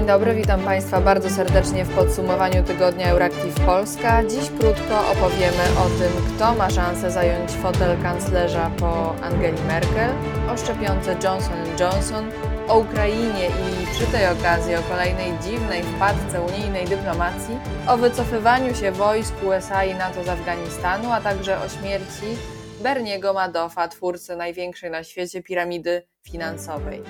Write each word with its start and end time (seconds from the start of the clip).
Dzień 0.00 0.06
dobry, 0.06 0.34
witam 0.34 0.60
Państwa 0.60 1.00
bardzo 1.00 1.30
serdecznie 1.30 1.84
w 1.84 1.94
podsumowaniu 1.94 2.64
tygodnia 2.64 3.06
Euractiv 3.06 3.54
Polska. 3.66 4.24
Dziś 4.24 4.50
krótko 4.50 5.10
opowiemy 5.12 5.64
o 5.78 5.84
tym, 5.98 6.36
kto 6.36 6.54
ma 6.54 6.70
szansę 6.70 7.10
zająć 7.10 7.50
fotel 7.50 8.02
kanclerza 8.02 8.70
po 8.78 9.14
Angeli 9.22 9.62
Merkel, 9.62 10.10
o 10.54 10.56
szczepionce 10.56 11.16
Johnson 11.24 11.56
Johnson, 11.80 12.30
o 12.68 12.78
Ukrainie 12.78 13.46
i 13.46 13.86
przy 13.94 14.06
tej 14.06 14.26
okazji 14.26 14.74
o 14.74 14.82
kolejnej 14.82 15.32
dziwnej 15.42 15.82
wpadce 15.82 16.40
unijnej 16.40 16.86
dyplomacji, 16.86 17.54
o 17.88 17.96
wycofywaniu 17.96 18.74
się 18.74 18.92
wojsk 18.92 19.34
USA 19.44 19.84
i 19.84 19.94
NATO 19.94 20.24
z 20.24 20.28
Afganistanu, 20.28 21.12
a 21.12 21.20
także 21.20 21.58
o 21.60 21.68
śmierci 21.68 22.36
Berniego 22.82 23.32
Madoffa, 23.32 23.88
twórcy 23.88 24.36
największej 24.36 24.90
na 24.90 25.04
świecie 25.04 25.42
piramidy 25.42 26.02
finansowej. 26.22 27.02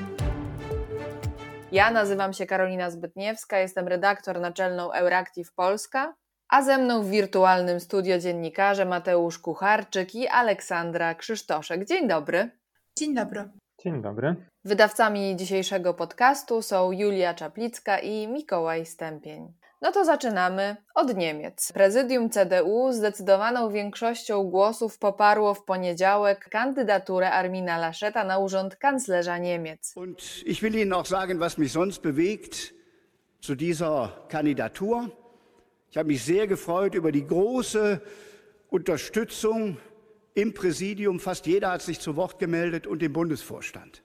Ja 1.73 1.91
nazywam 1.91 2.33
się 2.33 2.47
Karolina 2.47 2.91
Zbytniewska, 2.91 3.59
jestem 3.59 3.89
redaktor 3.89 4.41
naczelną 4.41 4.93
Euractiv 4.93 5.53
Polska, 5.55 6.15
a 6.49 6.63
ze 6.63 6.79
mną 6.79 7.03
w 7.03 7.11
wirtualnym 7.11 7.81
studio 7.81 8.19
dziennikarze 8.19 8.85
Mateusz 8.85 9.39
Kucharczyk 9.39 10.15
i 10.15 10.29
Aleksandra 10.29 11.15
Krzysztoszek. 11.15 11.85
Dzień 11.85 12.09
dobry. 12.09 12.51
Dzień 12.99 13.15
dobry. 13.15 13.49
Dzień 13.85 14.03
dobry. 14.03 14.37
Wydawcami 14.65 15.37
dzisiejszego 15.37 15.95
podcastu 15.95 16.63
są 16.63 16.93
Julia 16.93 17.35
Czaplicka 17.35 17.99
i 17.99 18.29
Mikołaj 18.29 18.87
Stępień. 18.87 19.53
No 19.81 19.93
to 19.93 20.05
zaczynamy 20.05 20.77
od 20.95 21.17
Niemiec. 21.17 21.73
Prezydium 21.73 22.31
CDU 22.31 22.93
zdecydowaną 22.93 23.71
większością 23.71 24.43
głosów 24.43 24.99
poparło 24.99 25.55
w 25.55 25.65
poniedziałek 25.65 26.49
kandydaturę 26.49 27.31
Armina 27.31 27.79
Lascheta 27.79 28.25
na 28.25 28.39
urząd 28.39 28.77
kanclerza 28.77 29.39
Niemiec. 29.39 29.93
Und 29.97 30.43
ich 30.47 30.61
will 30.63 30.75
Ihnen 30.75 30.93
auch 30.93 31.07
sagen, 31.07 31.41
was 31.41 31.59
mich 31.59 31.73
sonst 31.73 32.03
bewegt 32.03 32.75
zu 33.41 33.55
dieser 33.55 34.13
Kandidatur. 34.29 35.11
Ich 35.91 35.97
habe 35.97 36.09
mich 36.09 36.23
sehr 36.23 36.47
gefreut 36.47 36.95
über 36.95 37.13
die 37.13 37.27
große 37.27 38.01
Unterstützung 38.69 39.79
im 40.35 40.53
Präsidium. 40.55 41.21
Fast 41.21 41.47
jeder 41.47 41.71
hat 41.71 41.83
sich 41.83 42.01
zu 42.01 42.17
Wort 42.17 42.39
gemeldet 42.39 42.87
und 42.87 43.03
im 43.03 43.13
Bundesvorstand. 43.13 44.03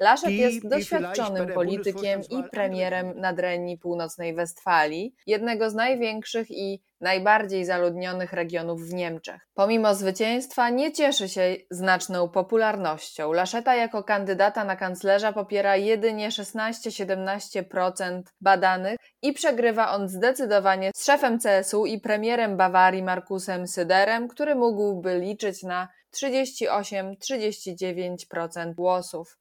Laschet 0.00 0.30
jest 0.30 0.68
doświadczonym 0.68 1.52
politykiem 1.52 2.20
i 2.30 2.42
premierem 2.50 3.20
Nadrenii 3.20 3.78
Północnej 3.78 4.34
Westfalii, 4.34 5.14
jednego 5.26 5.70
z 5.70 5.74
największych 5.74 6.50
i 6.50 6.82
najbardziej 7.00 7.64
zaludnionych 7.64 8.32
regionów 8.32 8.82
w 8.82 8.94
Niemczech. 8.94 9.48
Pomimo 9.54 9.94
zwycięstwa 9.94 10.70
nie 10.70 10.92
cieszy 10.92 11.28
się 11.28 11.56
znaczną 11.70 12.28
popularnością. 12.28 13.32
Laszeta 13.32 13.74
jako 13.74 14.04
kandydata 14.04 14.64
na 14.64 14.76
kanclerza 14.76 15.32
popiera 15.32 15.76
jedynie 15.76 16.28
16-17% 16.28 18.22
badanych 18.40 18.98
i 19.22 19.32
przegrywa 19.32 19.90
on 19.90 20.08
zdecydowanie 20.08 20.90
z 20.94 21.04
szefem 21.04 21.38
CSU 21.38 21.86
i 21.86 22.00
premierem 22.00 22.56
Bawarii 22.56 23.02
Markusem 23.02 23.68
Syderem, 23.68 24.28
który 24.28 24.54
mógłby 24.54 25.18
liczyć 25.18 25.62
na 25.62 25.88
38-39% 26.10 28.74
głosów. 28.74 29.38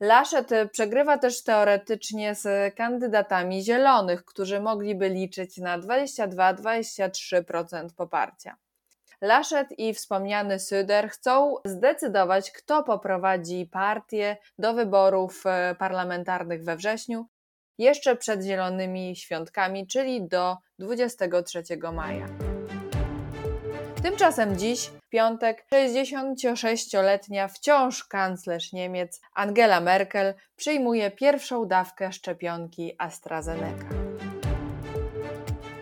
Laschet 0.00 0.50
przegrywa 0.72 1.18
też 1.18 1.42
teoretycznie 1.42 2.34
z 2.34 2.74
kandydatami 2.74 3.62
zielonych, 3.62 4.24
którzy 4.24 4.60
mogliby 4.60 5.08
liczyć 5.08 5.58
na 5.58 5.78
22-23% 5.78 7.88
poparcia. 7.96 8.56
Laschet 9.20 9.68
i 9.78 9.94
wspomniany 9.94 10.58
Söder 10.58 11.08
chcą 11.08 11.54
zdecydować, 11.64 12.50
kto 12.50 12.82
poprowadzi 12.82 13.68
partię 13.72 14.36
do 14.58 14.74
wyborów 14.74 15.42
e, 15.46 15.74
parlamentarnych 15.78 16.64
we 16.64 16.76
wrześniu, 16.76 17.26
jeszcze 17.78 18.16
przed 18.16 18.42
zielonymi 18.42 19.16
świątkami, 19.16 19.86
czyli 19.86 20.28
do 20.28 20.56
23 20.78 21.62
maja. 21.92 22.53
Tymczasem 24.04 24.58
dziś, 24.58 24.86
w 24.86 25.08
piątek, 25.08 25.66
66-letnia 25.72 27.48
wciąż 27.48 28.04
kanclerz 28.04 28.72
Niemiec 28.72 29.20
Angela 29.34 29.80
Merkel 29.80 30.34
przyjmuje 30.56 31.10
pierwszą 31.10 31.68
dawkę 31.68 32.12
szczepionki 32.12 32.94
AstraZeneca. 32.98 33.84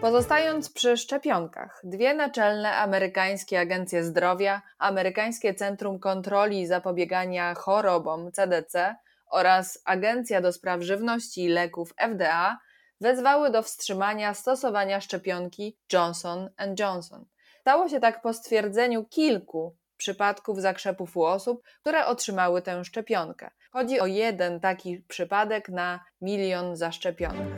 Pozostając 0.00 0.70
przy 0.70 0.96
szczepionkach, 0.96 1.80
dwie 1.84 2.14
naczelne 2.14 2.76
amerykańskie 2.76 3.60
agencje 3.60 4.04
zdrowia, 4.04 4.62
Amerykańskie 4.78 5.54
Centrum 5.54 5.98
Kontroli 5.98 6.60
i 6.60 6.66
Zapobiegania 6.66 7.54
Chorobom 7.54 8.32
CDC 8.32 8.96
oraz 9.30 9.82
Agencja 9.84 10.40
do 10.40 10.52
Spraw 10.52 10.82
Żywności 10.82 11.44
i 11.44 11.48
Leków 11.48 11.94
FDA 11.98 12.58
wezwały 13.00 13.50
do 13.50 13.62
wstrzymania 13.62 14.34
stosowania 14.34 15.00
szczepionki 15.00 15.76
Johnson 15.92 16.50
Johnson. 16.78 17.24
Stało 17.62 17.88
się 17.88 18.00
tak 18.00 18.22
po 18.22 18.32
stwierdzeniu 18.32 19.04
kilku 19.04 19.76
przypadków 19.96 20.60
zakrzepów 20.60 21.16
u 21.16 21.24
osób, 21.24 21.62
które 21.80 22.06
otrzymały 22.06 22.62
tę 22.62 22.84
szczepionkę. 22.84 23.50
Chodzi 23.72 24.00
o 24.00 24.06
jeden 24.06 24.60
taki 24.60 24.98
przypadek 25.08 25.68
na 25.68 26.04
milion 26.20 26.76
zaszczepionych. 26.76 27.48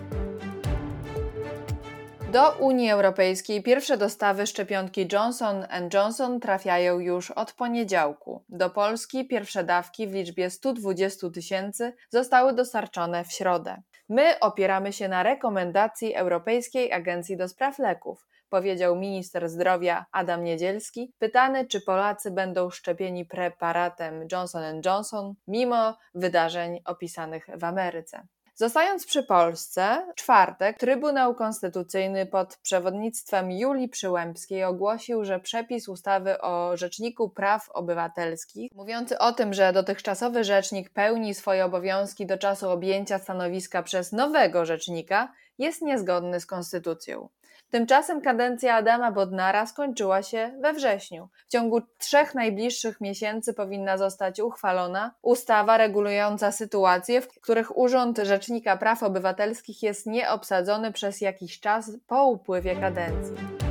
Do 2.32 2.52
Unii 2.52 2.90
Europejskiej 2.90 3.62
pierwsze 3.62 3.96
dostawy 3.96 4.46
szczepionki 4.46 5.08
Johnson 5.12 5.66
Johnson 5.94 6.40
trafiają 6.40 6.98
już 6.98 7.30
od 7.30 7.52
poniedziałku. 7.52 8.44
Do 8.48 8.70
Polski 8.70 9.28
pierwsze 9.28 9.64
dawki 9.64 10.06
w 10.06 10.14
liczbie 10.14 10.50
120 10.50 11.30
tysięcy 11.30 11.92
zostały 12.10 12.52
dostarczone 12.52 13.24
w 13.24 13.32
środę. 13.32 13.82
My 14.08 14.40
opieramy 14.40 14.92
się 14.92 15.08
na 15.08 15.22
rekomendacji 15.22 16.14
Europejskiej 16.14 16.92
Agencji 16.92 17.36
do 17.36 17.48
Spraw 17.48 17.78
Leków 17.78 18.26
powiedział 18.54 18.96
minister 18.96 19.48
zdrowia 19.48 20.06
Adam 20.12 20.44
Niedzielski, 20.44 21.12
pytany, 21.18 21.66
czy 21.66 21.80
Polacy 21.80 22.30
będą 22.30 22.70
szczepieni 22.70 23.24
preparatem 23.24 24.26
Johnson 24.32 24.80
Johnson 24.84 25.34
mimo 25.46 25.98
wydarzeń 26.14 26.80
opisanych 26.84 27.46
w 27.56 27.64
Ameryce. 27.64 28.26
Zostając 28.54 29.06
przy 29.06 29.22
Polsce, 29.22 30.06
w 30.12 30.14
czwartek 30.14 30.78
Trybunał 30.78 31.34
Konstytucyjny 31.34 32.26
pod 32.26 32.56
przewodnictwem 32.56 33.52
Julii 33.52 33.88
Przyłębskiej 33.88 34.64
ogłosił, 34.64 35.24
że 35.24 35.40
przepis 35.40 35.88
ustawy 35.88 36.40
o 36.40 36.76
Rzeczniku 36.76 37.30
Praw 37.30 37.70
Obywatelskich, 37.70 38.72
mówiący 38.74 39.18
o 39.18 39.32
tym, 39.32 39.54
że 39.54 39.72
dotychczasowy 39.72 40.44
rzecznik 40.44 40.90
pełni 40.90 41.34
swoje 41.34 41.64
obowiązki 41.64 42.26
do 42.26 42.38
czasu 42.38 42.70
objęcia 42.70 43.18
stanowiska 43.18 43.82
przez 43.82 44.12
nowego 44.12 44.64
rzecznika, 44.64 45.32
jest 45.58 45.82
niezgodny 45.82 46.40
z 46.40 46.46
konstytucją. 46.46 47.28
Tymczasem 47.70 48.20
kadencja 48.20 48.74
Adama 48.74 49.12
Bodnara 49.12 49.66
skończyła 49.66 50.22
się 50.22 50.52
we 50.60 50.72
wrześniu. 50.72 51.28
W 51.48 51.52
ciągu 51.52 51.80
trzech 51.98 52.34
najbliższych 52.34 53.00
miesięcy 53.00 53.54
powinna 53.54 53.98
zostać 53.98 54.40
uchwalona 54.40 55.14
ustawa 55.22 55.76
regulująca 55.76 56.52
sytuacje, 56.52 57.20
w 57.20 57.28
których 57.28 57.78
Urząd 57.78 58.18
Rzecznika 58.18 58.76
Praw 58.76 59.02
Obywatelskich 59.02 59.82
jest 59.82 60.06
nieobsadzony 60.06 60.92
przez 60.92 61.20
jakiś 61.20 61.60
czas 61.60 61.90
po 62.06 62.26
upływie 62.26 62.76
kadencji. 62.76 63.63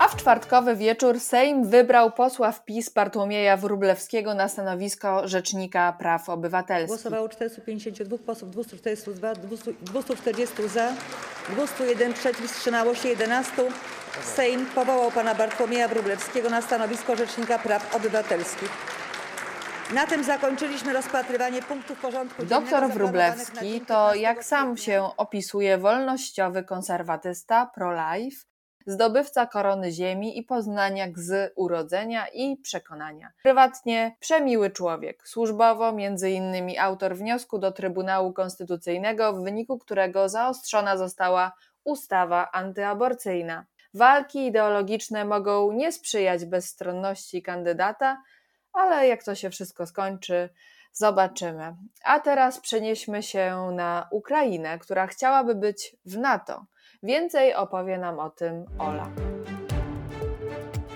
A 0.00 0.08
w 0.08 0.16
czwartkowy 0.16 0.76
wieczór 0.76 1.20
Sejm 1.20 1.64
wybrał 1.64 2.10
posła 2.10 2.52
w 2.52 2.64
PiS 2.64 2.90
Bartłomieja 2.90 3.56
Wróblewskiego 3.56 4.34
na 4.34 4.48
stanowisko 4.48 5.28
Rzecznika 5.28 5.92
Praw 5.92 6.28
Obywatelskich. 6.28 6.88
Głosowało 6.88 7.28
452 7.28 8.18
posłów, 8.18 8.50
242, 8.50 9.34
240 9.80 10.68
za, 10.68 10.92
201 11.48 12.12
przeciw, 12.12 12.52
wstrzymało 12.52 12.94
się 12.94 13.08
11. 13.08 13.52
Sejm 14.22 14.66
powołał 14.66 15.10
pana 15.10 15.34
Bartłomieja 15.34 15.88
Wróblewskiego 15.88 16.50
na 16.50 16.62
stanowisko 16.62 17.16
Rzecznika 17.16 17.58
Praw 17.58 17.96
Obywatelskich. 17.96 18.70
Na 19.94 20.06
tym 20.06 20.24
zakończyliśmy 20.24 20.92
rozpatrywanie 20.92 21.62
punktów 21.62 22.00
porządku 22.00 22.42
dziennego. 22.42 22.60
Doktor 22.60 22.90
Wróblewski 22.90 23.80
to, 23.80 24.14
jak 24.14 24.44
sam 24.44 24.76
się 24.76 25.08
opisuje, 25.16 25.78
wolnościowy 25.78 26.64
konserwatysta 26.64 27.70
pro-life, 27.74 28.49
zdobywca 28.90 29.46
korony 29.46 29.92
ziemi 29.92 30.38
i 30.38 30.42
poznaniak 30.42 31.18
z 31.18 31.52
urodzenia 31.56 32.26
i 32.28 32.56
przekonania. 32.56 33.32
Prywatnie 33.42 34.16
przemiły 34.20 34.70
człowiek, 34.70 35.28
służbowo 35.28 35.92
między 35.92 36.30
innymi 36.30 36.78
autor 36.78 37.16
wniosku 37.16 37.58
do 37.58 37.72
Trybunału 37.72 38.32
Konstytucyjnego, 38.32 39.32
w 39.32 39.44
wyniku 39.44 39.78
którego 39.78 40.28
zaostrzona 40.28 40.96
została 40.96 41.52
ustawa 41.84 42.50
antyaborcyjna. 42.52 43.66
Walki 43.94 44.46
ideologiczne 44.46 45.24
mogą 45.24 45.72
nie 45.72 45.92
sprzyjać 45.92 46.44
bezstronności 46.44 47.42
kandydata, 47.42 48.22
ale 48.72 49.08
jak 49.08 49.24
to 49.24 49.34
się 49.34 49.50
wszystko 49.50 49.86
skończy, 49.86 50.48
zobaczymy. 50.92 51.76
A 52.04 52.20
teraz 52.20 52.60
przenieśmy 52.60 53.22
się 53.22 53.70
na 53.72 54.08
Ukrainę, 54.10 54.78
która 54.78 55.06
chciałaby 55.06 55.54
być 55.54 55.96
w 56.04 56.18
NATO. 56.18 56.66
Więcej 57.02 57.54
opowie 57.54 57.98
nam 57.98 58.18
o 58.18 58.30
tym 58.30 58.64
Ola. 58.78 59.10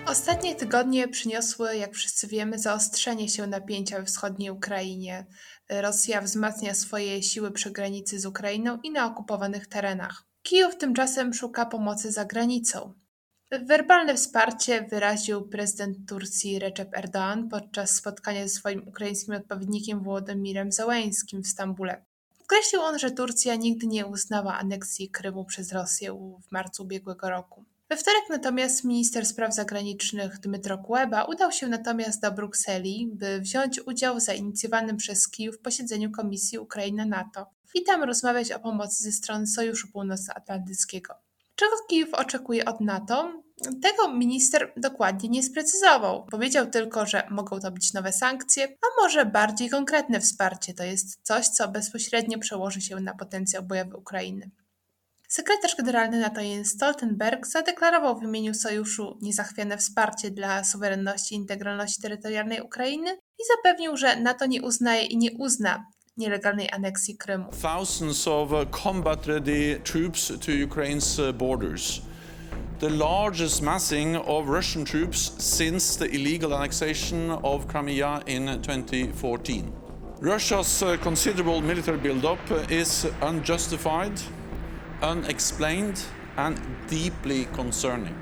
Ostatnie 0.06 0.54
tygodnie 0.54 1.08
przyniosły, 1.08 1.76
jak 1.76 1.94
wszyscy 1.94 2.26
wiemy, 2.26 2.58
zaostrzenie 2.58 3.28
się 3.28 3.46
napięcia 3.46 3.98
we 3.98 4.04
wschodniej 4.04 4.50
Ukrainie. 4.50 5.26
Rosja 5.70 6.20
wzmacnia 6.20 6.74
swoje 6.74 7.22
siły 7.22 7.50
przy 7.50 7.70
granicy 7.70 8.18
z 8.18 8.26
Ukrainą 8.26 8.78
i 8.82 8.90
na 8.90 9.06
okupowanych 9.06 9.66
terenach. 9.66 10.24
Kijów 10.42 10.76
tymczasem 10.76 11.34
szuka 11.34 11.66
pomocy 11.66 12.12
za 12.12 12.24
granicą. 12.24 12.94
Werbalne 13.50 14.14
wsparcie 14.14 14.86
wyraził 14.90 15.48
prezydent 15.48 16.08
Turcji 16.08 16.58
Recep 16.58 16.90
Erdoğan 16.96 17.48
podczas 17.48 17.90
spotkania 17.90 18.42
ze 18.42 18.48
swoim 18.48 18.88
ukraińskim 18.88 19.34
odpowiednikiem 19.34 20.02
Włodymirem 20.02 20.72
Załańskim 20.72 21.42
w 21.42 21.46
Stambule. 21.46 22.04
Podkreślił 22.44 22.82
on, 22.82 22.98
że 22.98 23.10
Turcja 23.10 23.54
nigdy 23.54 23.86
nie 23.86 24.06
uznała 24.06 24.58
aneksji 24.58 25.10
Krymu 25.10 25.44
przez 25.44 25.72
Rosję 25.72 26.38
w 26.48 26.52
marcu 26.52 26.82
ubiegłego 26.82 27.30
roku. 27.30 27.64
We 27.90 27.96
wtorek 27.96 28.22
natomiast 28.30 28.84
minister 28.84 29.26
spraw 29.26 29.54
zagranicznych 29.54 30.40
Dmytro 30.40 30.78
Kuleba 30.78 31.24
udał 31.24 31.52
się 31.52 31.68
natomiast 31.68 32.22
do 32.22 32.32
Brukseli, 32.32 33.10
by 33.12 33.40
wziąć 33.40 33.80
udział 33.86 34.16
w 34.16 34.20
zainicjowanym 34.20 34.96
przez 34.96 35.28
Kijów 35.28 35.58
posiedzeniu 35.58 36.10
Komisji 36.10 36.58
Ukraina-NATO 36.58 37.46
i 37.74 37.82
tam 37.82 38.02
rozmawiać 38.02 38.52
o 38.52 38.60
pomocy 38.60 39.02
ze 39.02 39.12
strony 39.12 39.46
Sojuszu 39.46 39.88
Północnoatlantyckiego. 39.92 41.14
Czego 41.56 41.72
Kijów 41.88 42.14
oczekuje 42.14 42.64
od 42.64 42.80
NATO? 42.80 43.43
Tego 43.82 44.14
minister 44.14 44.72
dokładnie 44.76 45.28
nie 45.28 45.42
sprecyzował. 45.42 46.26
Powiedział 46.26 46.66
tylko, 46.66 47.06
że 47.06 47.26
mogą 47.30 47.60
to 47.60 47.70
być 47.70 47.92
nowe 47.92 48.12
sankcje, 48.12 48.64
a 48.64 49.02
może 49.02 49.26
bardziej 49.26 49.70
konkretne 49.70 50.20
wsparcie, 50.20 50.74
to 50.74 50.84
jest 50.84 51.18
coś, 51.22 51.48
co 51.48 51.68
bezpośrednio 51.68 52.38
przełoży 52.38 52.80
się 52.80 53.00
na 53.00 53.14
potencjał 53.14 53.62
bojowy 53.62 53.96
Ukrainy. 53.96 54.50
Sekretarz 55.28 55.76
generalny 55.76 56.20
NATO 56.20 56.40
Jens 56.40 56.70
Stoltenberg 56.70 57.46
zadeklarował 57.46 58.20
w 58.20 58.22
imieniu 58.22 58.54
sojuszu 58.54 59.18
niezachwiane 59.22 59.78
wsparcie 59.78 60.30
dla 60.30 60.64
suwerenności 60.64 61.34
i 61.34 61.38
integralności 61.38 62.02
terytorialnej 62.02 62.60
Ukrainy 62.60 63.10
i 63.12 63.42
zapewnił, 63.56 63.96
że 63.96 64.20
NATO 64.20 64.46
nie 64.46 64.62
uznaje 64.62 65.06
i 65.06 65.16
nie 65.16 65.32
uzna 65.32 65.84
nielegalnej 66.16 66.70
aneksji 66.72 67.16
Krymu. 67.16 67.50
Thousands 67.62 68.28
of 68.28 68.52
uh, 68.52 68.82
combat 68.82 69.26
ready 69.26 69.80
troops 69.84 70.28
to 70.28 70.52
Ukraine's 70.52 71.28
uh, 71.28 71.36
borders. 71.36 72.00
The 72.80 72.90
largest 72.90 73.62
massing 73.62 74.16
of 74.16 74.48
Russian 74.48 74.84
troops 74.84 75.32
since 75.38 75.96
the 75.96 76.06
illegal 76.06 76.52
annexation 76.52 77.30
of 77.30 77.68
Crimea 77.68 78.22
in 78.26 78.46
2014. 78.62 79.72
Russia's 80.20 80.82
uh, 80.82 80.96
considerable 80.96 81.60
military 81.60 81.98
buildup 81.98 82.38
is 82.70 83.06
unjustified, 83.22 84.20
unexplained, 85.02 86.02
and 86.36 86.60
deeply 86.88 87.46
concerning. 87.56 88.14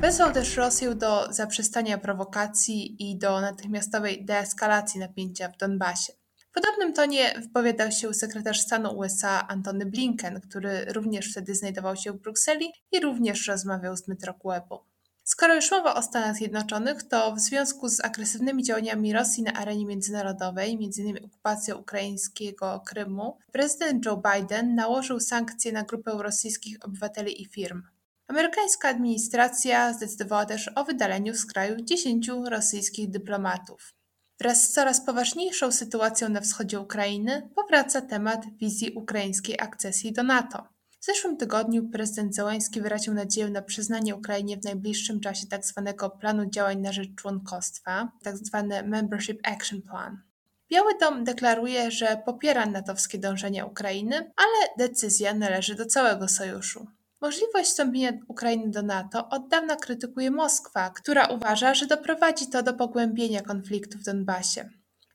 Wezwał 0.00 0.32
też 0.32 0.56
Rosję 0.56 0.94
do 0.94 1.32
zaprzestania 1.32 1.98
prowokacji 1.98 3.10
i 3.10 3.18
do 3.18 3.40
natychmiastowej 3.40 4.24
deeskalacji 4.24 5.00
napięcia 5.00 5.48
w 5.48 5.56
Donbasie. 5.56 6.19
W 6.50 6.52
podobnym 6.52 6.92
tonie 6.92 7.34
wypowiadał 7.42 7.92
się 7.92 8.14
sekretarz 8.14 8.60
stanu 8.60 8.98
USA 8.98 9.48
Antony 9.48 9.86
Blinken, 9.86 10.40
który 10.40 10.84
również 10.84 11.30
wtedy 11.30 11.54
znajdował 11.54 11.96
się 11.96 12.12
w 12.12 12.20
Brukseli 12.20 12.72
i 12.92 13.00
również 13.00 13.46
rozmawiał 13.46 13.96
z 13.96 14.02
Dmytro 14.02 14.34
Kulebą. 14.34 14.78
Skoro 15.24 15.54
już 15.54 15.70
mowa 15.70 15.94
o 15.94 16.02
Stanach 16.02 16.36
Zjednoczonych, 16.36 17.02
to 17.02 17.34
w 17.34 17.40
związku 17.40 17.88
z 17.88 18.00
agresywnymi 18.00 18.62
działaniami 18.62 19.12
Rosji 19.12 19.42
na 19.42 19.52
arenie 19.52 19.86
międzynarodowej, 19.86 20.72
m.in. 20.72 21.24
okupacją 21.24 21.76
ukraińskiego 21.76 22.82
Krymu, 22.86 23.38
prezydent 23.52 24.06
Joe 24.06 24.22
Biden 24.32 24.74
nałożył 24.74 25.20
sankcje 25.20 25.72
na 25.72 25.82
grupę 25.82 26.12
rosyjskich 26.18 26.76
obywateli 26.84 27.42
i 27.42 27.46
firm. 27.46 27.82
Amerykańska 28.26 28.88
administracja 28.88 29.92
zdecydowała 29.92 30.46
też 30.46 30.70
o 30.74 30.84
wydaleniu 30.84 31.34
z 31.34 31.46
kraju 31.46 31.76
10 31.84 32.28
rosyjskich 32.44 33.10
dyplomatów. 33.10 33.99
Wraz 34.40 34.62
z 34.62 34.72
coraz 34.72 35.04
poważniejszą 35.04 35.72
sytuacją 35.72 36.28
na 36.28 36.40
wschodzie 36.40 36.80
Ukrainy 36.80 37.50
powraca 37.54 38.00
temat 38.00 38.40
wizji 38.60 38.92
ukraińskiej 38.92 39.60
akcesji 39.60 40.12
do 40.12 40.22
NATO. 40.22 40.68
W 41.00 41.04
zeszłym 41.04 41.36
tygodniu 41.36 41.88
prezydent 41.88 42.34
Zełański 42.34 42.80
wyraził 42.80 43.14
nadzieję 43.14 43.50
na 43.50 43.62
przyznanie 43.62 44.16
Ukrainie 44.16 44.56
w 44.56 44.64
najbliższym 44.64 45.20
czasie 45.20 45.46
tzw. 45.46 45.82
Tak 45.98 46.18
planu 46.18 46.50
działań 46.50 46.80
na 46.80 46.92
rzecz 46.92 47.14
członkostwa, 47.16 48.12
tzw. 48.24 48.66
Tak 48.70 48.86
Membership 48.86 49.40
Action 49.44 49.82
Plan. 49.82 50.22
Biały 50.70 50.92
Dom 51.00 51.24
deklaruje, 51.24 51.90
że 51.90 52.22
popiera 52.26 52.66
natowskie 52.66 53.18
dążenia 53.18 53.66
Ukrainy, 53.66 54.16
ale 54.16 54.88
decyzja 54.88 55.34
należy 55.34 55.74
do 55.74 55.86
całego 55.86 56.28
sojuszu. 56.28 56.86
Możliwość 57.20 57.70
wstąpienia 57.70 58.12
Ukrainy 58.28 58.70
do 58.70 58.82
NATO 58.82 59.28
od 59.28 59.48
dawna 59.48 59.76
krytykuje 59.76 60.30
Moskwa, 60.30 60.90
która 60.90 61.26
uważa, 61.26 61.74
że 61.74 61.86
doprowadzi 61.86 62.50
to 62.50 62.62
do 62.62 62.74
pogłębienia 62.74 63.42
konfliktu 63.42 63.98
w 63.98 64.02
Donbasie. 64.02 64.70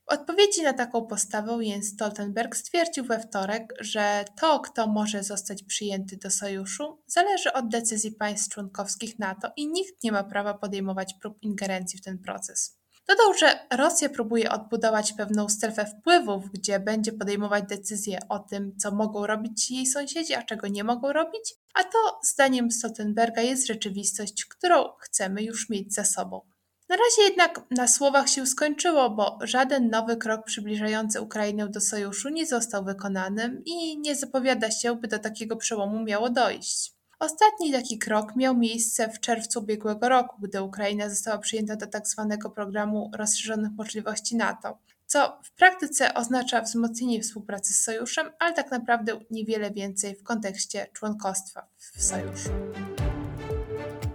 W 0.06 0.14
odpowiedzi 0.14 0.62
na 0.62 0.74
taką 0.74 1.06
postawę 1.06 1.58
Jens 1.62 1.88
Stoltenberg 1.88 2.56
stwierdził 2.56 3.06
we 3.06 3.20
wtorek, 3.20 3.74
że 3.80 4.26
to, 4.42 4.60
kto 4.60 4.88
może 4.88 5.24
zostać 5.24 5.64
przyjęty 5.64 6.18
do 6.18 6.30
sojuszu, 6.30 7.02
zależy 7.08 7.54
od 7.54 7.70
decyzji 7.70 8.12
państw 8.12 8.54
członkowskich 8.54 9.20
NATO 9.20 9.52
i 9.58 9.68
nikt 9.68 10.04
nie 10.04 10.12
ma 10.12 10.24
prawa 10.24 10.54
podejmować 10.54 11.14
prób 11.22 11.38
ingerencji 11.42 12.00
w 12.00 12.04
ten 12.04 12.20
proces. 12.20 12.85
Dodał, 13.08 13.34
że 13.34 13.60
Rosja 13.72 14.10
próbuje 14.10 14.52
odbudować 14.52 15.14
pewną 15.14 15.50
strefę 15.50 15.86
wpływów, 15.86 16.52
gdzie 16.54 16.80
będzie 16.80 17.12
podejmować 17.12 17.64
decyzje 17.70 18.20
o 18.30 18.40
tym, 18.40 18.78
co 18.78 18.92
mogą 18.92 19.28
robić 19.28 19.72
jej 19.72 19.86
sąsiedzi, 19.86 20.34
a 20.34 20.44
czego 20.44 20.68
nie 20.68 20.84
mogą 20.84 21.14
robić, 21.14 21.56
a 21.74 21.84
to, 21.84 22.20
zdaniem 22.24 22.72
Stoltenberga, 22.72 23.42
jest 23.42 23.68
rzeczywistość, 23.68 24.46
którą 24.46 24.90
chcemy 25.00 25.44
już 25.44 25.70
mieć 25.70 25.94
za 25.94 26.04
sobą. 26.04 26.42
Na 26.90 26.96
razie 26.96 27.22
jednak 27.30 27.62
na 27.72 27.88
słowach 27.88 28.30
się 28.30 28.46
skończyło, 28.46 29.10
bo 29.10 29.40
żaden 29.42 29.90
nowy 29.90 30.18
krok 30.18 30.46
przybliżający 30.46 31.22
Ukrainę 31.22 31.70
do 31.70 31.82
sojuszu 31.82 32.30
nie 32.30 32.46
został 32.46 32.86
wykonany 32.86 33.62
i 33.66 34.00
nie 34.00 34.16
zapowiada 34.16 34.72
się, 34.72 34.96
by 34.96 35.08
do 35.08 35.20
takiego 35.20 35.56
przełomu 35.56 36.04
miało 36.04 36.30
dojść. 36.30 36.95
Ostatni 37.20 37.72
taki 37.72 38.00
krok 38.00 38.36
miał 38.36 38.58
miejsce 38.58 39.10
w 39.10 39.20
czerwcu 39.20 39.60
ubiegłego 39.60 40.10
roku, 40.10 40.36
gdy 40.42 40.62
Ukraina 40.62 41.10
została 41.10 41.38
przyjęta 41.38 41.76
do 41.76 41.88
tzw. 41.88 42.28
Tak 42.30 42.54
programu 42.54 43.12
rozszerzonych 43.18 43.72
możliwości 43.72 44.36
NATO, 44.36 44.78
co 45.06 45.40
w 45.44 45.52
praktyce 45.52 46.14
oznacza 46.14 46.62
wzmocnienie 46.62 47.22
współpracy 47.22 47.74
z 47.74 47.84
sojuszem, 47.84 48.32
ale 48.40 48.54
tak 48.54 48.72
naprawdę 48.72 49.20
niewiele 49.32 49.72
więcej 49.72 50.16
w 50.16 50.24
kontekście 50.24 50.88
członkostwa 50.94 51.68
w 51.78 52.04
sojuszu. 52.04 52.50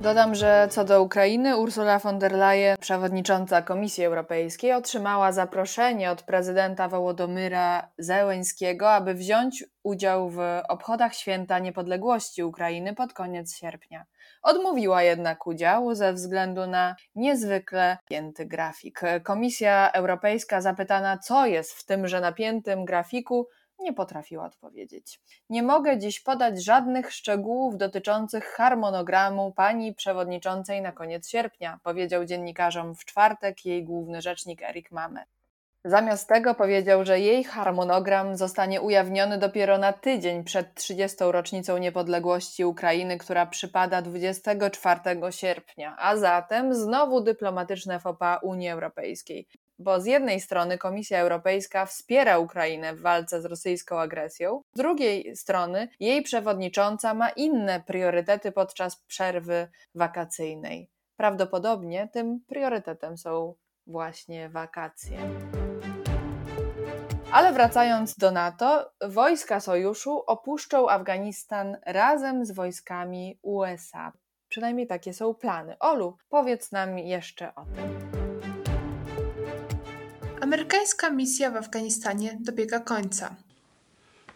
Dodam, 0.01 0.35
że 0.35 0.69
co 0.71 0.85
do 0.85 1.03
Ukrainy, 1.03 1.57
Ursula 1.57 1.99
von 1.99 2.19
der 2.19 2.33
Leyen, 2.33 2.77
przewodnicząca 2.81 3.63
Komisji 3.63 4.05
Europejskiej, 4.05 4.73
otrzymała 4.73 5.33
zaproszenie 5.33 6.11
od 6.11 6.23
prezydenta 6.23 6.89
Wołodomyra 6.89 7.89
Zełenskiego, 7.99 8.93
aby 8.93 9.15
wziąć 9.15 9.65
udział 9.83 10.31
w 10.31 10.39
obchodach 10.69 11.15
święta 11.15 11.59
niepodległości 11.59 12.43
Ukrainy 12.45 12.95
pod 12.95 13.13
koniec 13.13 13.57
sierpnia. 13.57 14.05
Odmówiła 14.43 15.03
jednak 15.03 15.47
udziału 15.47 15.95
ze 15.95 16.13
względu 16.13 16.67
na 16.67 16.97
niezwykle 17.15 17.99
pięty 18.09 18.47
grafik. 18.47 19.01
Komisja 19.25 19.91
Europejska 19.93 20.61
zapytana, 20.61 21.19
co 21.19 21.47
jest 21.47 21.73
w 21.73 21.87
tymże 21.87 22.21
napiętym 22.21 22.85
grafiku, 22.85 23.47
nie 23.81 23.93
potrafiła 23.93 24.45
odpowiedzieć. 24.45 25.21
Nie 25.51 25.63
mogę 25.63 25.99
dziś 25.99 26.21
podać 26.21 26.65
żadnych 26.65 27.13
szczegółów 27.13 27.77
dotyczących 27.77 28.45
harmonogramu 28.45 29.53
pani 29.53 29.95
przewodniczącej 29.95 30.83
na 30.83 30.93
koniec 30.93 31.29
sierpnia, 31.29 31.81
powiedział 31.83 32.25
dziennikarzom 32.25 32.95
w 32.95 33.05
czwartek 33.05 33.65
jej 33.65 33.85
główny 33.85 34.23
rzecznik 34.23 34.63
Erik 34.63 34.91
Mamer. 34.91 35.25
Zamiast 35.85 36.29
tego 36.29 36.55
powiedział, 36.55 37.05
że 37.05 37.21
jej 37.21 37.45
harmonogram 37.45 38.37
zostanie 38.37 38.81
ujawniony 38.81 39.39
dopiero 39.39 39.79
na 39.79 39.93
tydzień 39.93 40.45
przed 40.45 40.75
30. 40.75 41.17
rocznicą 41.21 41.79
niepodległości 41.79 42.65
Ukrainy, 42.65 43.19
która 43.19 43.47
przypada 43.47 44.03
24 44.03 45.01
sierpnia, 45.31 45.97
a 45.99 46.17
zatem 46.17 46.75
znowu 46.75 47.21
dyplomatyczne 47.21 48.01
fopa 48.01 48.41
Unii 48.43 48.69
Europejskiej 48.69 49.47
bo 49.81 50.01
z 50.01 50.07
jednej 50.07 50.41
strony 50.41 50.79
Komisja 50.79 51.19
Europejska 51.19 51.87
wspiera 51.87 52.39
Ukrainę 52.39 52.95
w 52.95 53.01
walce 53.01 53.43
z 53.43 53.45
rosyjską 53.45 54.01
agresją, 54.01 54.63
z 54.75 54.79
drugiej 54.79 55.37
strony 55.37 55.89
jej 56.01 56.23
przewodnicząca 56.23 57.15
ma 57.15 57.31
inne 57.31 57.81
priorytety 57.81 58.53
podczas 58.53 58.97
przerwy 58.97 59.69
wakacyjnej. 59.95 60.91
Prawdopodobnie 61.17 62.09
tym 62.13 62.41
priorytetem 62.47 63.19
są 63.19 63.55
właśnie 63.87 64.49
wakacje. 64.49 65.19
Ale 67.33 67.53
wracając 67.53 68.17
do 68.17 68.31
NATO, 68.31 68.93
wojska 69.09 69.61
sojuszu 69.61 70.23
opuszczą 70.27 70.89
Afganistan 70.89 71.77
razem 71.87 72.45
z 72.45 72.51
wojskami 72.51 73.39
USA. 73.43 74.13
Przynajmniej 74.49 74.87
takie 74.87 75.13
są 75.13 75.35
plany. 75.35 75.79
Olu, 75.79 76.17
powiedz 76.29 76.73
nam 76.73 76.99
jeszcze 76.99 77.55
o 77.55 77.65
tym. 77.65 78.20
Amerykańska 80.41 81.11
misja 81.11 81.51
w 81.51 81.57
Afganistanie 81.57 82.39
dobiega 82.41 82.81
końca. 82.81 83.37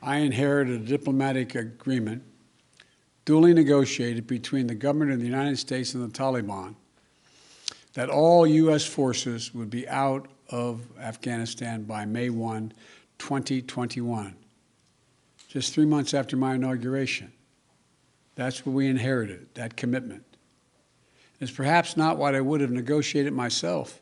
I 0.03 0.19
inherited 0.19 0.83
a 0.83 0.85
diplomatic 0.85 1.57
agreement 1.57 2.23
duly 3.25 3.55
negotiated 3.55 4.27
between 4.27 4.67
the 4.67 4.75
government 4.75 5.13
of 5.13 5.19
the 5.21 5.27
United 5.27 5.59
States 5.59 5.95
and 5.95 6.13
the 6.13 6.19
Taliban 6.19 6.75
that 7.95 8.11
all 8.11 8.47
U.S. 8.47 8.85
forces 8.85 9.55
would 9.55 9.71
be 9.71 9.89
out 9.89 10.29
of 10.51 10.81
Afghanistan 11.01 11.85
by 11.85 12.05
May 12.05 12.29
1, 12.29 12.73
2021, 13.19 14.35
just 15.49 15.73
three 15.73 15.87
months 15.87 16.13
after 16.13 16.37
my 16.37 16.55
inauguration. 16.55 17.33
That's 18.35 18.67
what 18.67 18.75
we 18.75 18.89
inherited, 18.89 19.47
that 19.55 19.77
commitment. 19.77 20.25
It's 21.41 21.53
perhaps 21.53 21.97
not 21.97 22.19
what 22.19 22.35
I 22.35 22.41
would 22.41 22.61
have 22.61 22.73
negotiated 22.73 23.33
myself, 23.33 24.01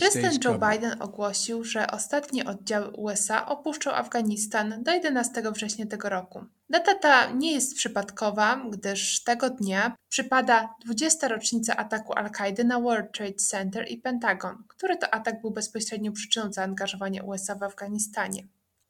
Prezydent 0.00 0.44
Joe. 0.44 0.58
Biden 0.70 1.02
ogłosił, 1.02 1.64
że 1.64 1.90
ostatnie 1.90 2.44
oddziały 2.44 2.90
USA 2.90 3.46
opuszczą 3.46 3.92
Afganistan 3.92 4.82
do 4.82 4.92
11 4.92 5.42
września 5.52 5.86
tego 5.86 6.08
roku. 6.08 6.44
Data 6.70 6.94
ta 6.94 7.30
nie 7.30 7.52
jest 7.52 7.76
przypadkowa, 7.76 8.64
gdyż 8.70 9.24
tego 9.24 9.50
dnia 9.50 9.96
przypada 10.08 10.74
20. 10.84 11.28
rocznica 11.28 11.76
ataku 11.76 12.12
Al-Kaidy 12.12 12.64
na 12.64 12.80
World 12.80 13.12
Trade 13.12 13.34
Center 13.34 13.88
i 13.88 13.98
Pentagon, 13.98 14.64
który 14.68 14.96
to 14.96 15.14
atak 15.14 15.40
był 15.40 15.50
bezpośrednią 15.50 16.12
przyczyną 16.12 16.52
zaangażowania 16.52 17.22
USA 17.22 17.54
w 17.54 17.62
Afganistanie. 17.62 18.46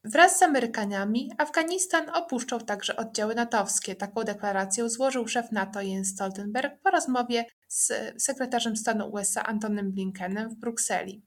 Wraz 0.07 0.39
z 0.39 0.43
Amerykanami 0.43 1.33
Afganistan 1.39 2.11
opuszczał 2.15 2.61
także 2.61 2.97
oddziały 2.97 3.35
natowskie. 3.35 3.95
Taką 3.95 4.25
deklarację 4.25 4.89
złożył 4.89 5.29
szef 5.29 5.53
NATO 5.53 5.83
Jens 5.83 6.09
Stoltenberg 6.09 6.81
po 6.83 6.91
rozmowie 6.91 7.45
z 7.75 7.93
sekretarzem 8.23 8.77
stanu 8.77 9.09
USA 9.13 9.43
Antonym 9.43 9.93
Blinkenem 9.93 10.51
w 10.51 10.55
Brukseli. 10.55 11.23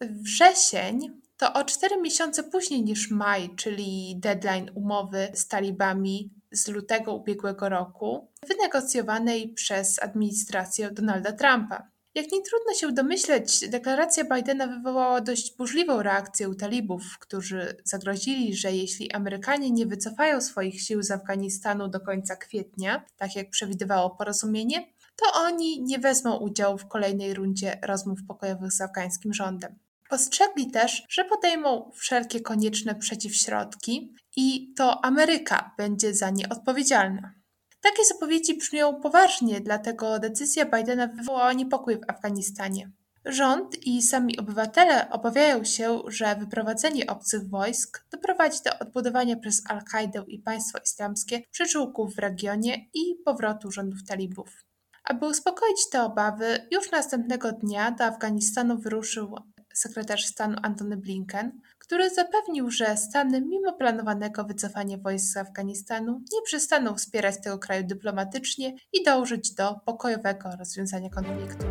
Wrzesień 0.00 1.20
to 1.36 1.52
o 1.52 1.64
cztery 1.64 2.00
miesiące 2.00 2.42
później 2.42 2.82
niż 2.82 3.10
maj, 3.10 3.50
czyli 3.56 4.16
deadline 4.20 4.70
umowy 4.74 5.28
z 5.34 5.48
talibami 5.48 6.30
z 6.52 6.68
lutego 6.68 7.14
ubiegłego 7.14 7.68
roku, 7.68 8.28
wynegocjowanej 8.48 9.48
przez 9.48 10.02
administrację 10.02 10.90
Donalda 10.90 11.32
Trumpa. 11.32 11.90
Jak 12.16 12.32
nie 12.32 12.42
trudno 12.42 12.74
się 12.74 12.92
domyśleć, 12.92 13.68
deklaracja 13.68 14.24
Bidena 14.24 14.66
wywołała 14.66 15.20
dość 15.20 15.56
burzliwą 15.56 16.02
reakcję 16.02 16.48
u 16.48 16.54
talibów, 16.54 17.02
którzy 17.20 17.76
zagrozili, 17.84 18.56
że 18.56 18.72
jeśli 18.72 19.12
Amerykanie 19.12 19.70
nie 19.70 19.86
wycofają 19.86 20.40
swoich 20.40 20.80
sił 20.82 21.02
z 21.02 21.10
Afganistanu 21.10 21.88
do 21.88 22.00
końca 22.00 22.36
kwietnia, 22.36 23.04
tak 23.16 23.36
jak 23.36 23.50
przewidywało 23.50 24.10
porozumienie, 24.10 24.86
to 25.16 25.40
oni 25.40 25.82
nie 25.82 25.98
wezmą 25.98 26.36
udziału 26.36 26.78
w 26.78 26.88
kolejnej 26.88 27.34
rundzie 27.34 27.78
rozmów 27.82 28.18
pokojowych 28.28 28.72
z 28.72 28.80
afgańskim 28.80 29.34
rządem. 29.34 29.78
Ostrzegli 30.10 30.70
też, 30.70 31.02
że 31.08 31.24
podejmą 31.24 31.90
wszelkie 31.94 32.40
konieczne 32.40 32.94
przeciwśrodki 32.94 34.14
i 34.36 34.74
to 34.76 35.04
Ameryka 35.04 35.74
będzie 35.78 36.14
za 36.14 36.30
nie 36.30 36.48
odpowiedzialna. 36.48 37.34
Takie 37.80 38.04
zapowiedzi 38.04 38.56
brzmią 38.56 39.00
poważnie, 39.00 39.60
dlatego 39.60 40.18
decyzja 40.18 40.64
Bidena 40.64 41.06
wywołała 41.06 41.52
niepokój 41.52 41.96
w 41.96 42.10
Afganistanie. 42.10 42.90
Rząd 43.24 43.86
i 43.86 44.02
sami 44.02 44.38
obywatele 44.38 45.10
obawiają 45.10 45.64
się, 45.64 46.02
że 46.06 46.36
wyprowadzenie 46.36 47.06
obcych 47.06 47.48
wojsk 47.48 48.04
doprowadzi 48.10 48.58
do 48.64 48.78
odbudowania 48.78 49.36
przez 49.36 49.62
Al-Kaidę 49.68 50.24
i 50.28 50.38
państwo 50.38 50.78
islamskie 50.84 51.42
przyczółków 51.50 52.14
w 52.14 52.18
regionie 52.18 52.86
i 52.94 53.14
powrotu 53.24 53.70
rządów 53.70 54.04
talibów. 54.08 54.65
Aby 55.06 55.26
uspokoić 55.26 55.88
te 55.90 56.02
obawy, 56.02 56.66
już 56.70 56.90
następnego 56.90 57.52
dnia 57.52 57.90
do 57.90 58.04
Afganistanu 58.04 58.78
wyruszył 58.78 59.36
sekretarz 59.74 60.24
stanu 60.24 60.56
Antony 60.62 60.96
Blinken, 60.96 61.60
który 61.78 62.10
zapewnił, 62.10 62.70
że 62.70 62.96
Stany, 62.96 63.40
mimo 63.40 63.72
planowanego 63.72 64.44
wycofania 64.44 64.98
wojsk 64.98 65.32
z 65.32 65.36
Afganistanu, 65.36 66.12
nie 66.12 66.42
przestaną 66.44 66.94
wspierać 66.94 67.34
tego 67.42 67.58
kraju 67.58 67.86
dyplomatycznie 67.86 68.74
i 68.92 69.04
dążyć 69.04 69.54
do 69.54 69.80
pokojowego 69.84 70.48
rozwiązania 70.58 71.10
konfliktu. 71.10 71.66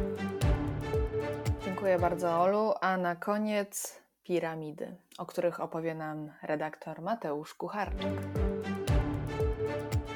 Dziękuję 1.66 2.00
bardzo, 2.00 2.42
Olu. 2.42 2.74
A 2.82 2.98
na 2.98 3.16
koniec 3.16 4.02
piramidy, 4.24 4.96
o 5.18 5.26
których 5.26 5.60
opowie 5.60 5.96
nam 5.96 6.32
redaktor 6.44 7.02
Mateusz 7.02 7.54
Kucharczyk. 7.54 8.45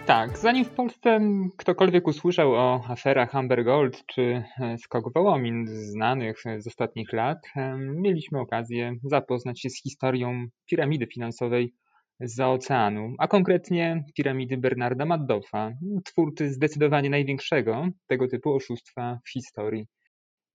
Tak, 0.09 0.37
zanim 0.37 0.65
w 0.65 0.69
Polsce 0.69 1.19
ktokolwiek 1.57 2.07
usłyszał 2.07 2.53
o 2.53 2.83
aferach 2.87 3.35
Amber 3.35 3.63
Gold 3.63 4.05
czy 4.05 4.43
e, 4.59 4.77
Skok 4.77 5.13
Wołomin 5.13 5.67
znanych 5.67 6.43
z 6.57 6.67
ostatnich 6.67 7.13
lat, 7.13 7.37
e, 7.55 7.77
mieliśmy 7.77 8.39
okazję 8.39 8.95
zapoznać 9.03 9.61
się 9.61 9.69
z 9.69 9.81
historią 9.83 10.45
piramidy 10.65 11.07
finansowej 11.07 11.73
z 12.19 12.39
oceanu, 12.39 13.13
a 13.19 13.27
konkretnie 13.27 14.03
piramidy 14.15 14.57
Bernarda 14.57 15.05
Madoffa, 15.05 15.71
twórcy 16.05 16.53
zdecydowanie 16.53 17.09
największego 17.09 17.87
tego 18.07 18.27
typu 18.27 18.53
oszustwa 18.53 19.19
w 19.25 19.29
historii. 19.31 19.87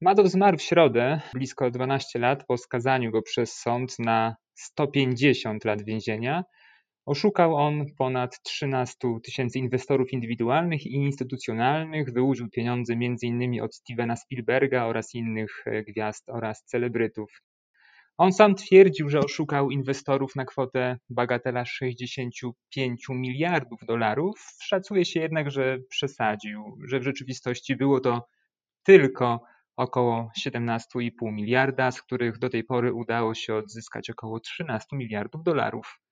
Madoff 0.01 0.29
zmarł 0.29 0.59
w 0.59 0.63
środę, 0.63 1.21
blisko 1.35 1.71
12 1.71 2.19
lat 2.19 2.45
po 2.47 2.57
skazaniu 2.57 3.11
go 3.11 3.23
przez 3.23 3.53
sąd 3.53 3.99
na 3.99 4.37
150 4.55 5.65
lat 5.65 5.85
więzienia. 5.85 6.45
Oszukał 7.07 7.55
on 7.57 7.87
ponad 7.99 8.43
13 8.43 8.97
tysięcy 9.25 9.59
inwestorów 9.59 10.13
indywidualnych 10.13 10.87
i 10.87 10.93
instytucjonalnych, 10.93 12.13
wyłudził 12.13 12.49
pieniądze 12.51 12.93
m.in. 12.93 13.63
od 13.63 13.75
Stevena 13.75 14.17
Spielberga 14.17 14.85
oraz 14.85 15.15
innych 15.15 15.63
e, 15.67 15.83
gwiazd 15.83 16.31
oraz 16.31 16.65
celebrytów. 16.65 17.43
On 18.19 18.33
sam 18.33 18.55
twierdził, 18.55 19.09
że 19.09 19.21
oszukał 19.21 19.71
inwestorów 19.71 20.37
na 20.37 20.45
kwotę 20.45 20.99
bagatela 21.11 21.65
65 21.65 23.07
miliardów 23.09 23.81
dolarów. 23.87 24.41
Szacuje 24.63 25.05
się 25.05 25.21
jednak, 25.21 25.51
że 25.51 25.79
przesadził, 25.89 26.79
że 26.89 27.01
w 27.01 27.03
rzeczywistości 27.03 27.77
było 27.77 28.01
to 28.01 28.29
tylko 28.83 29.41
około 29.77 30.31
17,5 30.47 31.11
miliarda, 31.23 31.91
z 31.91 32.03
których 32.03 32.39
do 32.39 32.49
tej 32.51 32.65
pory 32.65 32.93
udało 32.93 33.35
się 33.35 33.55
odzyskać 33.55 34.11
około 34.11 34.41
13 34.41 34.97
miliardów 34.97 35.43
dolarów. 35.43 36.04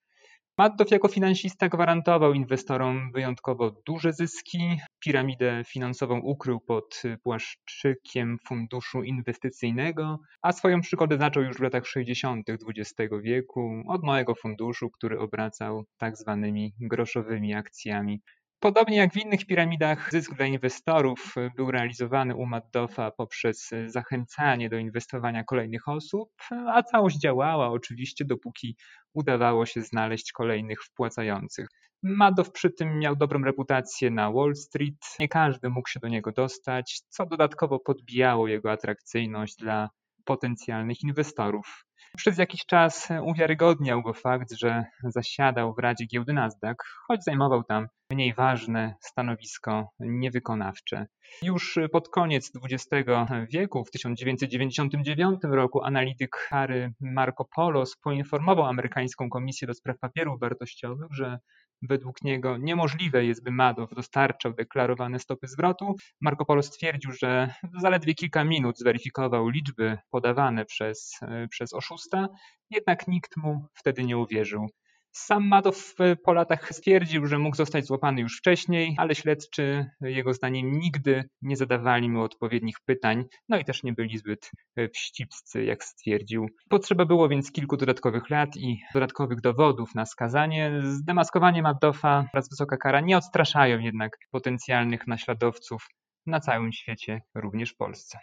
Madoff 0.59 0.90
jako 0.90 1.09
finansista 1.09 1.68
gwarantował 1.68 2.35
inwestorom 2.35 3.12
wyjątkowo 3.12 3.71
duże 3.87 4.12
zyski. 4.12 4.78
Piramidę 4.99 5.62
finansową 5.66 6.21
ukrył 6.21 6.61
pod 6.61 7.02
płaszczykiem 7.23 8.38
funduszu 8.47 9.02
inwestycyjnego, 9.02 10.18
a 10.42 10.52
swoją 10.52 10.80
przygodę 10.80 11.18
zaczął 11.18 11.42
już 11.42 11.56
w 11.56 11.61
latach 11.61 11.87
60. 11.87 12.47
XX 12.50 13.12
wieku 13.23 13.82
od 13.88 14.02
małego 14.02 14.35
funduszu, 14.35 14.90
który 14.90 15.18
obracał 15.18 15.85
tak 15.97 16.16
zwanymi 16.16 16.73
groszowymi 16.80 17.54
akcjami. 17.54 18.21
Podobnie 18.62 18.97
jak 18.97 19.12
w 19.12 19.16
innych 19.16 19.47
piramidach, 19.47 20.11
zysk 20.12 20.35
dla 20.35 20.47
inwestorów 20.47 21.35
był 21.57 21.71
realizowany 21.71 22.37
u 22.37 22.47
Madoffa 22.47 23.11
poprzez 23.11 23.71
zachęcanie 23.87 24.69
do 24.69 24.76
inwestowania 24.76 25.45
kolejnych 25.45 25.88
osób, 25.88 26.28
a 26.50 26.83
całość 26.83 27.19
działała 27.19 27.71
oczywiście 27.71 28.25
dopóki 28.25 28.76
udawało 29.14 29.66
się 29.66 29.83
znaleźć 29.83 30.33
kolejnych 30.33 30.83
wpłacających. 30.83 31.66
Madoff 32.02 32.50
przy 32.50 32.71
tym 32.71 32.99
miał 32.99 33.16
dobrą 33.16 33.45
reputację 33.45 34.11
na 34.11 34.33
Wall 34.33 34.54
Street, 34.54 35.16
nie 35.21 35.28
każdy 35.28 35.69
mógł 35.69 35.88
się 35.88 36.00
do 36.00 36.09
niego 36.09 36.33
dostać, 36.33 37.00
co 37.09 37.26
dodatkowo 37.26 37.78
podbijało 37.78 38.49
jego 38.49 38.73
atrakcyjność 38.73 39.57
dla 39.57 39.90
potencjalnych 40.25 41.02
inwestorów. 41.02 41.85
Przez 42.16 42.38
jakiś 42.38 42.66
czas 42.66 43.09
uwiarygodniał 43.23 44.02
go 44.02 44.12
fakt, 44.12 44.52
że 44.52 44.85
zasiadał 45.04 45.75
w 45.75 45.78
Radzie 45.78 46.07
Giełdy 46.07 46.33
Nasdaq, 46.33 46.76
choć 47.07 47.25
zajmował 47.25 47.64
tam 47.64 47.88
mniej 48.11 48.35
ważne 48.35 48.95
stanowisko 49.00 49.88
niewykonawcze. 50.00 51.07
Już 51.42 51.78
pod 51.92 52.09
koniec 52.09 52.52
XX 52.64 53.11
wieku, 53.50 53.85
w 53.85 53.90
1999 53.90 55.40
roku, 55.42 55.83
analityk 55.85 56.37
Harry 56.37 56.92
Marco 57.00 57.45
Polos 57.57 57.97
poinformował 57.97 58.66
amerykańską 58.66 59.31
Komisję 59.31 59.69
do 59.69 59.75
Spraw 59.75 59.99
Papierów 59.99 60.40
Wartościowych, 60.40 61.09
że 61.11 61.38
według 61.82 62.22
niego 62.22 62.56
niemożliwe 62.56 63.24
jest, 63.24 63.44
by 63.44 63.50
Madoff 63.50 63.94
dostarczał 63.94 64.52
deklarowane 64.54 65.18
stopy 65.18 65.46
zwrotu. 65.46 65.96
Marco 66.20 66.44
Polo 66.44 66.62
stwierdził, 66.62 67.12
że 67.12 67.54
zaledwie 67.80 68.14
kilka 68.14 68.44
minut 68.44 68.78
zweryfikował 68.78 69.48
liczby 69.48 69.98
podawane 70.10 70.64
przez, 70.64 71.20
przez 71.50 71.72
oszusta, 71.72 72.28
jednak 72.70 73.08
nikt 73.08 73.36
mu 73.36 73.66
wtedy 73.74 74.04
nie 74.04 74.18
uwierzył. 74.18 74.66
Sam 75.14 75.49
Madoff 75.49 75.95
po 76.25 76.33
latach 76.33 76.75
stwierdził, 76.75 77.26
że 77.26 77.38
mógł 77.38 77.57
zostać 77.57 77.87
złapany 77.87 78.21
już 78.21 78.38
wcześniej, 78.38 78.95
ale 78.99 79.14
śledczy 79.14 79.87
jego 80.00 80.35
zdaniem 80.35 80.73
nigdy 80.73 81.25
nie 81.42 81.57
zadawali 81.57 82.11
mu 82.11 82.23
odpowiednich 82.23 82.76
pytań, 82.85 83.25
no 83.49 83.59
i 83.59 83.64
też 83.64 83.83
nie 83.83 83.92
byli 83.92 84.19
zbyt 84.19 84.50
wścibscy, 84.95 85.64
jak 85.64 85.85
stwierdził. 85.85 86.47
Potrzeba 86.69 87.04
było 87.04 87.28
więc 87.28 87.52
kilku 87.52 87.76
dodatkowych 87.76 88.31
lat 88.31 88.57
i 88.57 88.83
dodatkowych 88.95 89.40
dowodów 89.40 89.95
na 89.95 90.07
skazanie. 90.07 90.73
Zdemaskowanie 90.83 91.62
Madoffa 91.62 92.25
oraz 92.35 92.49
wysoka 92.49 92.76
kara 92.76 93.00
nie 93.00 93.16
odstraszają 93.16 93.78
jednak 93.78 94.16
potencjalnych 94.31 95.07
naśladowców 95.07 95.87
na 96.26 96.40
całym 96.40 96.73
świecie, 96.73 97.21
również 97.35 97.71
w 97.71 97.76
Polsce. 97.76 98.19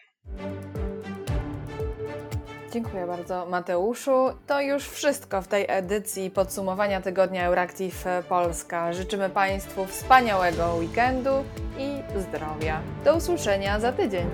Dziękuję 2.71 3.07
bardzo 3.07 3.45
Mateuszu. 3.45 4.29
To 4.47 4.61
już 4.61 4.89
wszystko 4.89 5.41
w 5.41 5.47
tej 5.47 5.65
edycji 5.67 6.31
podsumowania 6.31 7.01
tygodnia 7.01 7.45
Euractiv 7.45 8.05
Polska. 8.29 8.93
Życzymy 8.93 9.29
Państwu 9.29 9.85
wspaniałego 9.85 10.75
weekendu 10.75 11.29
i 11.77 12.19
zdrowia. 12.19 12.81
Do 13.05 13.15
usłyszenia 13.15 13.79
za 13.79 13.91
tydzień. 13.91 14.29